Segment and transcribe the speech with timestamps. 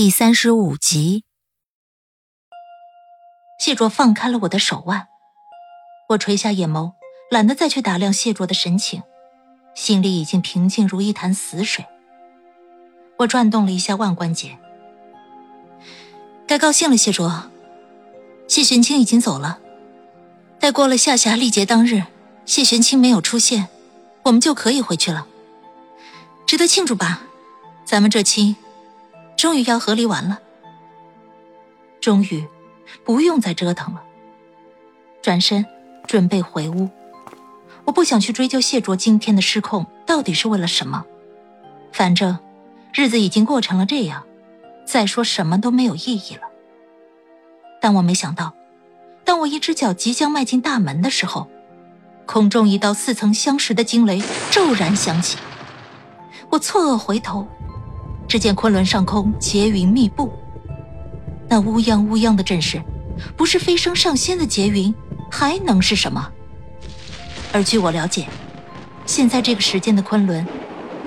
[0.00, 1.24] 第三十五集，
[3.58, 5.08] 谢卓放开了我的手腕，
[6.10, 6.92] 我垂下眼眸，
[7.32, 9.02] 懒得再去打量谢卓的神情，
[9.74, 11.84] 心里已经平静如一潭死水。
[13.16, 14.56] 我转动了一下腕关节，
[16.46, 17.50] 该高兴了，谢卓。
[18.46, 19.58] 谢玄清已经走了，
[20.60, 22.04] 待过了下辖历劫当日，
[22.44, 23.66] 谢玄清没有出现，
[24.22, 25.26] 我们就可以回去了，
[26.46, 27.22] 值得庆祝吧？
[27.84, 28.54] 咱们这亲。
[29.38, 30.40] 终于要和离完了，
[32.00, 32.44] 终于
[33.04, 34.02] 不用再折腾了。
[35.22, 35.64] 转身
[36.08, 36.90] 准备回屋，
[37.84, 41.04] 我不想去追究谢卓今天的失控到底是为了什么，
[41.92, 42.36] 反正
[42.92, 44.24] 日子已经过成了这样，
[44.84, 46.42] 再说什么都没有意义了。
[47.80, 48.52] 但我没想到，
[49.24, 51.48] 当我一只脚即将迈进大门的时候，
[52.26, 54.20] 空中一道似曾相识的惊雷
[54.50, 55.38] 骤然响起，
[56.50, 57.46] 我错愕回头。
[58.28, 60.30] 只见昆仑上空劫云密布，
[61.48, 62.80] 那乌泱乌泱的阵势，
[63.36, 64.94] 不是飞升上仙的劫云，
[65.30, 66.30] 还能是什么？
[67.52, 68.28] 而据我了解，
[69.06, 70.46] 现在这个时间的昆仑，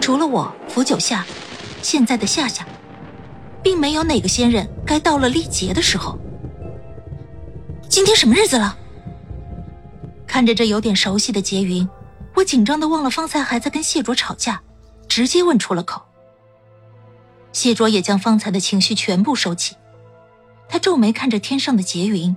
[0.02, 1.24] 除了我扶九下，
[1.84, 2.66] 现在的夏夏，
[3.62, 6.18] 并没有哪个仙人该到了历劫的时候。
[7.88, 8.76] 今天什么日子了？
[10.26, 11.88] 看着这有点熟悉的劫云，
[12.34, 14.60] 我紧张的忘了方才还在跟谢卓吵架，
[15.08, 16.02] 直接问出了口。
[17.52, 19.76] 谢卓也将方才的情绪全部收起，
[20.70, 22.36] 他皱眉看着天上的劫云，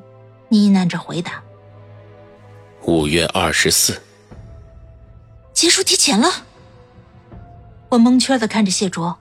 [0.48, 1.42] 呢喃着回答
[2.82, 4.03] ：“五月二十四，
[5.53, 6.28] 结束提前了。”
[7.91, 9.16] 我蒙圈的看着谢卓，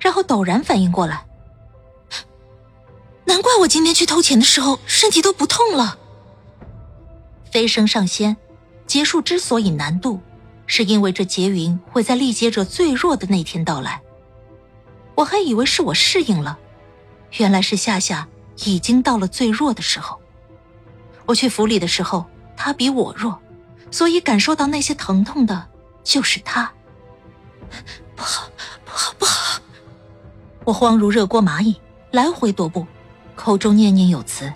[0.00, 1.26] 然后陡然反应过来，
[3.26, 5.98] 难怪我今天去偷钱的时候身体都不痛了。
[7.52, 8.36] 飞升上仙，
[8.86, 10.20] 结束之所以难度，
[10.66, 14.00] 是因为这劫云会在历劫者最弱的那天到来。
[15.14, 16.58] 我还以为是我适应了，
[17.38, 18.26] 原来是夏夏
[18.64, 20.20] 已经到了最弱的时候。
[21.26, 22.26] 我去府里的时候，
[22.56, 23.38] 他比我弱，
[23.90, 25.66] 所以感受到那些疼痛的
[26.02, 26.70] 就是他。
[28.14, 28.48] 不好，
[28.84, 29.60] 不好，不好！
[30.64, 31.76] 我慌如热锅蚂蚁，
[32.10, 32.86] 来回踱步，
[33.34, 34.52] 口中念念有词。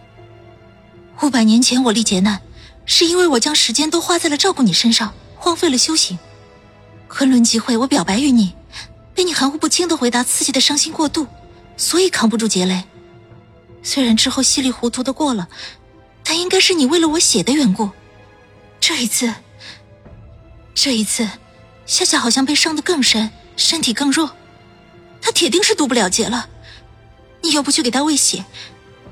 [1.23, 2.41] 五百年前我历劫难，
[2.85, 6.19] 是因为我将时间都花在了照顾你身上，荒废了修行。
[7.09, 8.55] 昆仑集会，我表白于你。
[9.19, 11.27] 被你含糊不清的回答刺激的伤心过度，
[11.77, 12.85] 所以扛不住劫雷。
[13.83, 15.49] 虽然之后稀里糊涂的过了，
[16.23, 17.91] 但应该是你为了我写的缘故。
[18.79, 19.35] 这一次，
[20.73, 21.29] 这一次，
[21.85, 24.31] 夏夏好像被伤得更深，身体更弱，
[25.21, 26.49] 他铁定是渡不了劫了。
[27.43, 28.45] 你又不去给他喂血，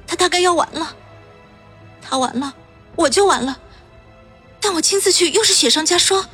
[0.06, 0.95] 他大概要完了。
[2.00, 2.55] 他完了，
[2.95, 3.59] 我就完了。
[4.61, 6.28] 但我亲自去又是雪上加霜，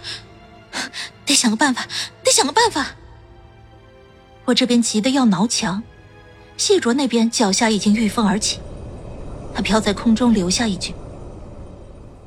[1.24, 1.88] 得想个办法，
[2.22, 2.96] 得想个办法。
[4.44, 5.82] 我这边急得要挠墙，
[6.56, 8.58] 谢卓那边脚下已经御风而起，
[9.54, 10.94] 他飘在空中留下一句：“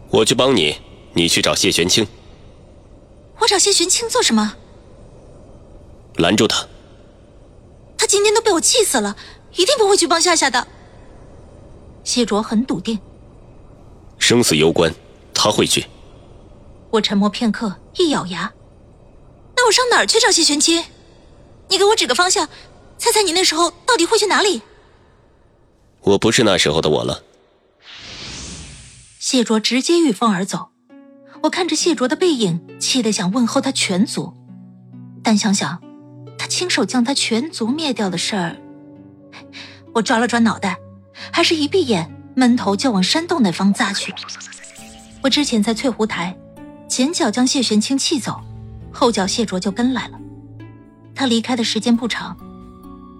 [0.09, 0.77] 我去帮你，
[1.13, 2.07] 你去找谢玄清。”
[3.39, 4.55] 我找谢玄清做什么？
[6.15, 6.65] 拦住他！
[7.97, 9.17] 他今天都被我气死了，
[9.55, 10.65] 一定不会去帮夏夏的。
[12.05, 12.97] 谢卓很笃定，
[14.17, 14.93] 生死攸关，
[15.33, 15.85] 他会去。
[16.91, 18.53] 我沉默片刻，一咬牙
[19.57, 20.81] ：“那我上哪儿去找谢玄清？”
[21.69, 22.47] 你给我指个方向，
[22.97, 24.61] 猜猜你那时候到底会去哪里？
[26.01, 27.23] 我不是那时候的我了。
[29.19, 30.69] 谢卓直接御风而走，
[31.43, 34.33] 我看着谢卓的背影，气得想问候他全族，
[35.23, 35.81] 但想想
[36.37, 38.57] 他亲手将他全族灭掉的事儿，
[39.95, 40.77] 我抓了抓脑袋，
[41.31, 44.13] 还是一闭眼，闷头就往山洞那方砸去。
[45.23, 46.37] 我之前在翠湖台，
[46.87, 48.39] 前脚将谢玄清气走，
[48.93, 50.19] 后脚谢卓就跟来了。
[51.15, 52.37] 他离开的时间不长，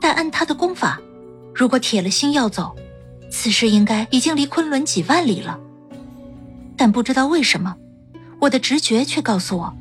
[0.02, 1.00] 但按他的功法，
[1.54, 2.76] 如果铁了心要走，
[3.32, 5.60] 此时应该已经离昆仑几万里了。
[6.78, 7.76] 但不知道为什么，
[8.42, 9.74] 我的直觉却告诉我，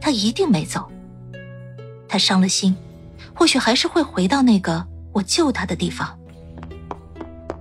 [0.00, 0.86] 他一定没走。
[2.06, 2.76] 他伤了心，
[3.34, 6.16] 或许还是会回到那个我救他的地方。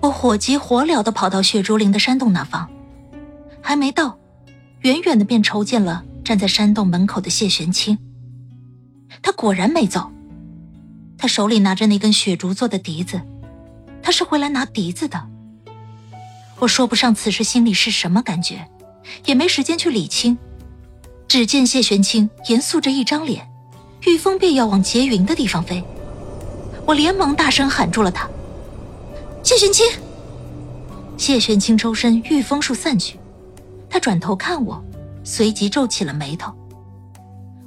[0.01, 2.69] 我火急火燎地跑到血竹林的山洞那方，
[3.61, 4.19] 还没到，
[4.81, 7.97] 远远的便瞅见了站在山洞门口的谢玄清。
[9.21, 10.11] 他果然没走，
[11.17, 13.21] 他手里拿着那根雪竹做的笛子，
[14.01, 15.27] 他是回来拿笛子的。
[16.59, 18.67] 我说不上此时心里是什么感觉，
[19.25, 20.37] 也没时间去理清。
[21.27, 23.49] 只见谢玄清严肃着一张脸，
[24.05, 25.83] 御风便要往劫云的地方飞。
[26.85, 28.29] 我连忙大声喊住了他
[29.43, 29.85] ：“谢玄清！”
[31.17, 33.17] 谢玄清周身御风术散去，
[33.89, 34.83] 他转头看我，
[35.23, 36.53] 随即皱起了眉头。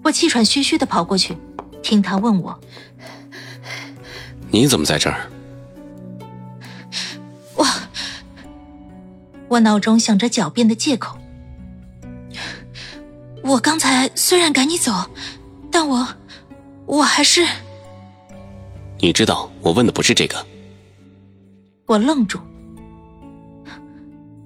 [0.08, 1.36] 我气喘吁吁的跑过去，
[1.82, 2.58] 听他问我
[4.50, 5.28] ：“你怎么在这儿？”
[7.54, 7.66] 我……
[9.48, 11.18] 我脑中想着狡辩的借口。
[13.42, 15.10] 我刚才虽然赶你走，
[15.70, 16.08] 但我……
[16.86, 17.46] 我还是……
[19.00, 20.46] 你知道我问的不是这个。
[21.84, 22.40] 我愣住。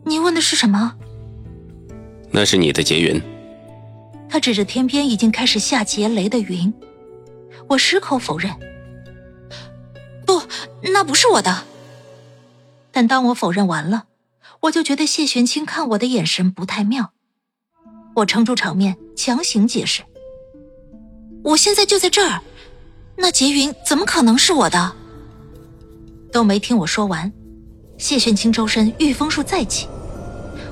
[0.05, 0.97] 你问的是什么？
[2.33, 3.23] 那是你的劫云。
[4.33, 6.73] 他指着天边已经开始下劫雷的云。
[7.69, 8.51] 我矢口否认。
[10.25, 10.41] 不，
[10.91, 11.65] 那不是我的。
[12.91, 14.05] 但当我否认完了，
[14.61, 17.13] 我就觉得谢玄清看我的眼神不太妙。
[18.15, 20.03] 我撑住场面，强行解释
[21.45, 22.41] ：“我现在就在这儿，
[23.17, 24.97] 那劫云怎么可能是我的？”
[26.33, 27.31] 都没听我说完，
[27.99, 29.89] 谢玄清周身御风术再起，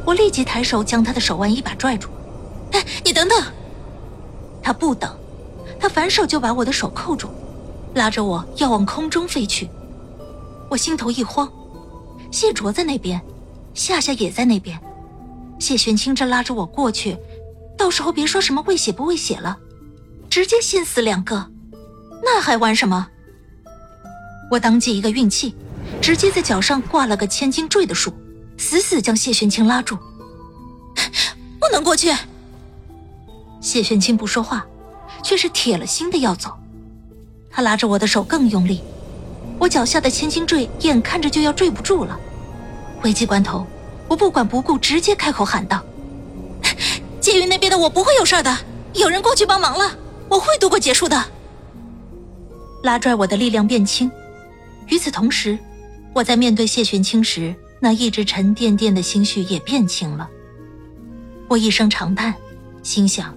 [0.07, 2.09] 我立即抬手将他的手腕一把拽住：“，
[3.11, 3.43] 你等等！”
[4.63, 5.19] 他不等，
[5.81, 7.29] 他反手就把我的手扣住，
[7.93, 9.69] 拉着我要往空中飞去。
[10.69, 11.51] 我心头一慌，
[12.31, 13.21] 谢卓在那边，
[13.75, 14.81] 夏夏也在那边，
[15.59, 17.19] 谢玄清这拉着我过去。
[17.77, 19.59] 到时候别说什么喂血不喂血了，
[20.29, 21.51] 直接先死两个，
[22.23, 23.09] 那还玩什么？
[24.53, 25.57] 我当即一个运气，
[26.01, 28.13] 直接在脚上挂了个千斤坠的术，
[28.57, 29.99] 死死将谢玄清拉住。
[31.59, 32.15] 不能过去。
[33.61, 34.67] 谢玄清不说话，
[35.23, 36.57] 却是铁了心的要走。
[37.51, 38.81] 他拉着我的手更用力，
[39.59, 42.19] 我脚下的千斤坠眼看着就要坠不住了。
[43.03, 43.67] 危急关头，
[44.09, 45.83] 我不管不顾，直接开口喊道。
[47.21, 48.57] 监狱那边的我不会有事的，
[48.95, 49.97] 有人过去帮忙了，
[50.29, 51.23] 我会度过劫数的。
[52.83, 54.11] 拉拽我的力量变轻，
[54.87, 55.59] 与此同时，
[56.15, 60.29] 我在面对谢玄清时，那一直沉甸甸的心绪也变轻了。
[61.49, 62.35] 我一声长叹，
[62.83, 63.35] 心想：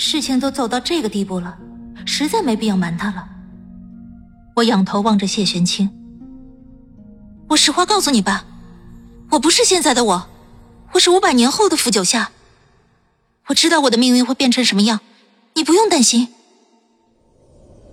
[0.00, 1.58] 事情都走到这个地步了，
[2.06, 3.28] 实在没必要瞒他了。
[4.54, 5.90] 我仰头望着谢玄清，
[7.48, 8.44] 我实话告诉你吧，
[9.30, 10.28] 我不是现在的我。
[10.92, 12.30] 我是五百年后的傅九夏，
[13.48, 15.00] 我知道我的命运会变成什么样，
[15.54, 16.28] 你不用担心。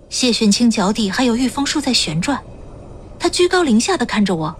[0.08, 2.40] 谢玄清脚底还有御风术在旋转，
[3.18, 4.56] 他居高临下的看着我。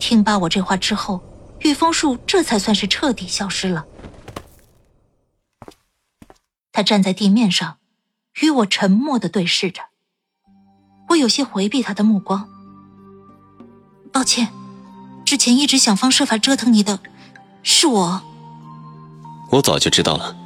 [0.00, 1.20] 听罢我这话之后，
[1.60, 3.86] 御风术这才算是彻底消失了。
[6.74, 7.76] 他站在地面上，
[8.42, 9.80] 与我沉默的对视着。
[11.10, 12.48] 我有些回避他的目光。
[14.12, 14.48] 抱歉，
[15.24, 16.98] 之前一直想方设法折腾你的。
[17.62, 18.20] 是我，
[19.52, 20.36] 我早就知道了。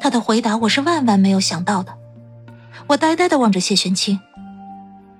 [0.00, 1.98] 他的回答我是万万没有想到的。
[2.86, 4.20] 我呆呆的望着谢玄清，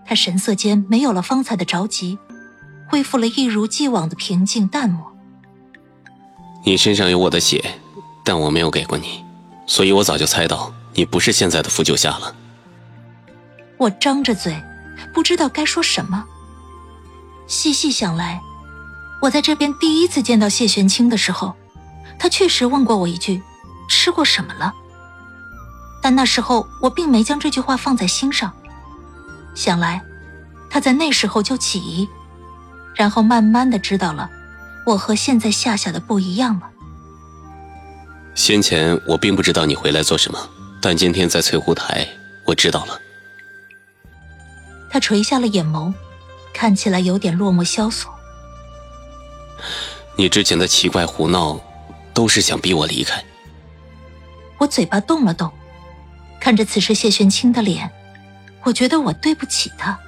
[0.06, 2.17] 他神色间没有了方才的着急，
[2.88, 5.12] 恢复了一如既往的平静淡漠。
[6.64, 7.81] 你身上有我的血，
[8.25, 9.25] 但我没有给过你，
[9.68, 12.34] 所以我早就猜到你不是现在的傅九夏了。
[13.76, 14.60] 我张着嘴，
[15.14, 16.25] 不知道该说什么。
[17.46, 18.40] 细细想来。
[19.20, 21.54] 我在这边第一次见到谢玄清的时候，
[22.18, 23.42] 他确实问过我一句
[23.90, 24.72] ：“吃过什么了？”
[26.00, 28.52] 但那时候我并没将这句话放在心上。
[29.56, 30.00] 想来，
[30.70, 32.08] 他在那时候就起疑，
[32.94, 34.30] 然后慢慢的知道了
[34.87, 36.70] 我和现在夏夏的不一样了。
[38.38, 40.38] 先前我并不知道你回来做什么，
[40.80, 42.07] 但今天在翠湖台，
[42.45, 42.99] 我知道了。
[44.88, 45.92] 他垂下了眼眸，
[46.54, 48.09] 看起来有点落寞萧索。
[50.14, 51.61] 你之前的奇怪胡闹，
[52.14, 53.21] 都是想逼我离开。
[54.57, 55.52] 我嘴巴动了动，
[56.38, 57.90] 看着此时谢玄清的脸，
[58.62, 59.99] 我觉得我对不起他，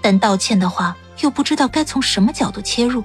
[0.00, 3.04] 但道歉的话又不知道该从什么角度切入。